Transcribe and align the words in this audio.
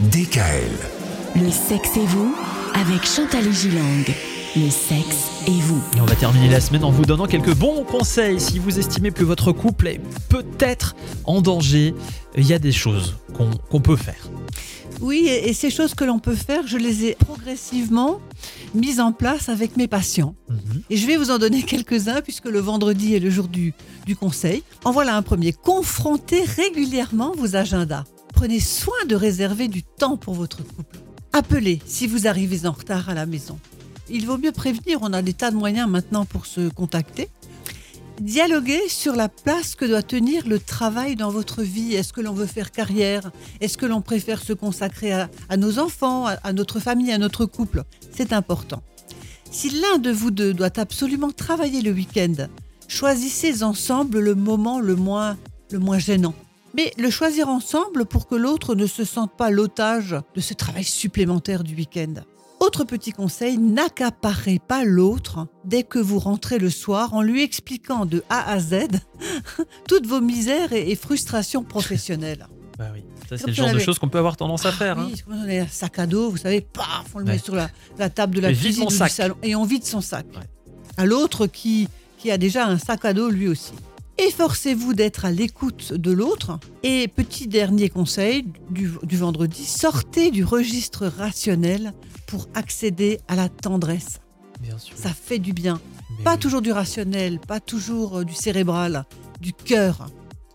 DKL. 0.00 0.70
Le 1.34 1.50
sexe 1.50 1.96
et 1.96 2.06
vous 2.06 2.32
avec 2.72 3.04
Chantal 3.04 3.52
Gilang. 3.52 4.04
Le 4.54 4.70
sexe 4.70 5.26
et 5.48 5.60
vous. 5.60 5.82
Et 5.96 6.00
on 6.00 6.04
va 6.04 6.14
terminer 6.14 6.48
la 6.48 6.60
semaine 6.60 6.84
en 6.84 6.92
vous 6.92 7.04
donnant 7.04 7.26
quelques 7.26 7.56
bons 7.56 7.82
conseils. 7.82 8.38
Si 8.38 8.60
vous 8.60 8.78
estimez 8.78 9.10
que 9.10 9.24
votre 9.24 9.50
couple 9.50 9.88
est 9.88 10.00
peut-être 10.28 10.94
en 11.24 11.40
danger, 11.40 11.96
il 12.36 12.46
y 12.46 12.52
a 12.52 12.60
des 12.60 12.70
choses 12.70 13.16
qu'on 13.34 13.80
peut 13.80 13.96
faire. 13.96 14.28
Oui, 15.00 15.26
et 15.26 15.48
et 15.48 15.52
ces 15.52 15.68
choses 15.68 15.94
que 15.94 16.04
l'on 16.04 16.20
peut 16.20 16.36
faire, 16.36 16.64
je 16.64 16.76
les 16.78 17.06
ai 17.06 17.16
progressivement 17.16 18.20
mises 18.76 19.00
en 19.00 19.10
place 19.10 19.48
avec 19.48 19.76
mes 19.76 19.88
patients. 19.88 20.36
Mhm. 20.48 20.82
Et 20.90 20.96
je 20.96 21.08
vais 21.08 21.16
vous 21.16 21.32
en 21.32 21.38
donner 21.38 21.64
quelques-uns 21.64 22.20
puisque 22.20 22.46
le 22.46 22.60
vendredi 22.60 23.16
est 23.16 23.20
le 23.20 23.30
jour 23.30 23.48
du, 23.48 23.74
du 24.06 24.14
conseil. 24.14 24.62
En 24.84 24.92
voilà 24.92 25.16
un 25.16 25.22
premier. 25.22 25.52
Confrontez 25.52 26.44
régulièrement 26.44 27.32
vos 27.36 27.56
agendas. 27.56 28.04
Prenez 28.38 28.60
soin 28.60 29.04
de 29.08 29.16
réserver 29.16 29.66
du 29.66 29.82
temps 29.82 30.16
pour 30.16 30.34
votre 30.34 30.62
couple. 30.62 31.00
Appelez 31.32 31.82
si 31.86 32.06
vous 32.06 32.28
arrivez 32.28 32.68
en 32.68 32.70
retard 32.70 33.08
à 33.08 33.14
la 33.14 33.26
maison. 33.26 33.58
Il 34.08 34.26
vaut 34.26 34.38
mieux 34.38 34.52
prévenir, 34.52 35.00
on 35.02 35.12
a 35.12 35.22
des 35.22 35.32
tas 35.32 35.50
de 35.50 35.56
moyens 35.56 35.90
maintenant 35.90 36.24
pour 36.24 36.46
se 36.46 36.68
contacter. 36.68 37.30
Dialoguez 38.20 38.88
sur 38.88 39.16
la 39.16 39.28
place 39.28 39.74
que 39.74 39.84
doit 39.84 40.04
tenir 40.04 40.46
le 40.46 40.60
travail 40.60 41.16
dans 41.16 41.30
votre 41.30 41.64
vie. 41.64 41.94
Est-ce 41.94 42.12
que 42.12 42.20
l'on 42.20 42.32
veut 42.32 42.46
faire 42.46 42.70
carrière? 42.70 43.32
Est-ce 43.60 43.76
que 43.76 43.86
l'on 43.86 44.02
préfère 44.02 44.40
se 44.40 44.52
consacrer 44.52 45.10
à, 45.10 45.28
à 45.48 45.56
nos 45.56 45.80
enfants, 45.80 46.26
à, 46.26 46.34
à 46.44 46.52
notre 46.52 46.78
famille, 46.78 47.10
à 47.10 47.18
notre 47.18 47.44
couple? 47.44 47.82
C'est 48.14 48.32
important. 48.32 48.84
Si 49.50 49.68
l'un 49.70 49.98
de 49.98 50.12
vous 50.12 50.30
deux 50.30 50.54
doit 50.54 50.78
absolument 50.78 51.32
travailler 51.32 51.82
le 51.82 51.90
week-end, 51.90 52.46
choisissez 52.86 53.64
ensemble 53.64 54.20
le 54.20 54.36
moment 54.36 54.78
le 54.78 54.94
moins, 54.94 55.36
le 55.72 55.80
moins 55.80 55.98
gênant. 55.98 56.36
Mais 56.74 56.92
le 56.98 57.10
choisir 57.10 57.48
ensemble 57.48 58.04
pour 58.04 58.28
que 58.28 58.34
l'autre 58.34 58.74
ne 58.74 58.86
se 58.86 59.04
sente 59.04 59.36
pas 59.36 59.50
l'otage 59.50 60.16
de 60.34 60.40
ce 60.40 60.54
travail 60.54 60.84
supplémentaire 60.84 61.64
du 61.64 61.74
week-end. 61.74 62.14
Autre 62.60 62.84
petit 62.84 63.12
conseil, 63.12 63.56
n'accaparez 63.56 64.58
pas 64.58 64.84
l'autre 64.84 65.46
dès 65.64 65.84
que 65.84 65.98
vous 65.98 66.18
rentrez 66.18 66.58
le 66.58 66.70
soir 66.70 67.14
en 67.14 67.22
lui 67.22 67.42
expliquant 67.42 68.04
de 68.04 68.24
A 68.28 68.50
à 68.50 68.58
Z 68.58 68.88
toutes 69.88 70.06
vos 70.06 70.20
misères 70.20 70.72
et, 70.72 70.94
frustrations 70.96 71.62
professionnelles. 71.62 72.46
Bah 72.78 72.90
oui, 72.94 73.02
ça 73.28 73.36
c'est 73.36 73.48
le 73.48 73.52
genre 73.54 73.72
de 73.72 73.80
choses 73.80 73.98
qu'on 73.98 74.08
peut 74.08 74.18
avoir 74.18 74.36
tendance 74.36 74.64
à 74.64 74.70
faire. 74.70 74.94
Ah 74.96 75.02
hein. 75.02 75.08
oui, 75.10 75.20
comme 75.26 75.34
on 75.34 75.48
a 75.48 75.62
un 75.62 75.66
sac 75.66 75.98
à 75.98 76.06
dos, 76.06 76.30
vous 76.30 76.36
savez, 76.36 76.60
paf, 76.60 77.06
on 77.12 77.18
le 77.18 77.24
Ouais. 77.24 77.32
met 77.32 77.38
sur 77.38 77.56
la, 77.56 77.70
la 77.98 78.08
table 78.08 78.36
de 78.36 78.40
la 78.40 78.52
cuisine 78.52 78.86
du 78.86 78.94
salon 78.94 79.34
et 79.42 79.56
on 79.56 79.64
vide 79.64 79.84
son 79.84 80.00
sac. 80.00 80.26
Ouais. 80.32 80.44
À 80.96 81.04
l'autre 81.04 81.48
qui, 81.48 81.88
qui 82.18 82.30
a 82.30 82.38
déjà 82.38 82.68
un 82.68 82.78
sac 82.78 83.04
à 83.04 83.12
dos 83.14 83.30
lui 83.30 83.48
aussi. 83.48 83.72
Efforcez-vous 84.18 84.94
d'être 84.94 85.24
à 85.24 85.30
l'écoute 85.30 85.92
de 85.92 86.10
l'autre. 86.10 86.58
Et 86.82 87.06
petit 87.08 87.46
dernier 87.46 87.88
conseil 87.88 88.46
du, 88.70 88.90
du 89.04 89.16
vendredi, 89.16 89.64
sortez 89.64 90.30
du 90.30 90.44
registre 90.44 91.06
rationnel 91.06 91.92
pour 92.26 92.48
accéder 92.54 93.20
à 93.28 93.36
la 93.36 93.48
tendresse. 93.48 94.20
Bien 94.60 94.76
sûr. 94.78 94.96
Ça 94.96 95.10
fait 95.10 95.38
du 95.38 95.52
bien. 95.52 95.80
Mais 96.18 96.24
Pas 96.24 96.32
oui. 96.34 96.38
toujours 96.40 96.62
du 96.62 96.72
rationnel, 96.72 97.38
pas 97.38 97.60
toujours 97.60 98.18
euh, 98.18 98.24
du 98.24 98.34
cérébral, 98.34 99.04
du 99.40 99.52
cœur, 99.52 100.06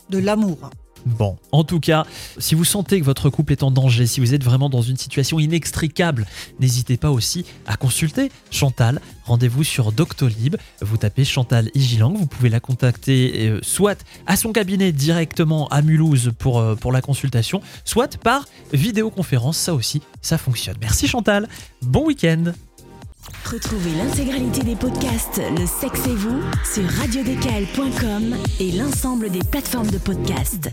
de 0.10 0.18
l'amour. 0.18 0.70
Bon, 1.06 1.38
en 1.52 1.64
tout 1.64 1.80
cas, 1.80 2.06
si 2.38 2.56
vous 2.56 2.64
sentez 2.64 3.00
que 3.00 3.06
votre 3.06 3.30
couple 3.30 3.52
est 3.52 3.64
en 3.64 3.72
danger, 3.72 4.08
si 4.08 4.20
vous 4.20 4.34
êtes 4.34 4.44
vraiment 4.44 4.70
dans 4.70 4.82
une 4.82 4.98
situation 4.98 5.40
inextricable, 5.40 6.26
n'hésitez 6.60 6.98
pas 6.98 7.12
aussi 7.12 7.46
à 7.68 7.76
consulter 7.76 8.32
Chantal. 8.52 9.02
Rendez-vous 9.26 9.64
sur 9.64 9.92
Doctolib. 9.92 10.56
Vous 10.82 10.98
tapez 10.98 11.26
Chantal 11.26 11.70
Igilang. 11.76 12.14
Vous 12.14 12.26
pouvez 12.26 12.50
la 12.50 12.60
contacter 12.60 13.50
euh, 13.50 13.60
soit 13.62 14.04
à 14.28 14.36
son 14.36 14.52
cabinet 14.52 14.92
directement 14.92 15.68
à 15.70 15.82
Mulhouse 15.82 16.32
pour, 16.38 16.60
euh, 16.60 16.76
pour 16.76 16.92
la 16.92 17.02
consultation, 17.02 17.62
soit 17.86 18.18
par 18.18 18.46
vidéoconférence. 18.74 19.58
Ça 19.58 19.74
aussi, 19.74 20.02
ça 20.22 20.38
fonctionne. 20.38 20.78
Merci 20.82 21.08
Chantal. 21.08 21.48
Bon 21.82 22.06
week-end. 22.06 22.54
Retrouvez 23.46 23.92
l'intégralité 23.96 24.62
des 24.64 24.76
podcasts 24.76 25.42
Le 25.58 25.66
sexe 25.66 26.08
et 26.08 26.16
vous 26.16 26.42
sur 26.74 26.84
radiodkl.com 27.00 28.36
et 28.60 28.72
l'ensemble 28.74 29.30
des 29.30 29.44
plateformes 29.50 29.92
de 29.92 29.98
podcasts. 29.98 30.70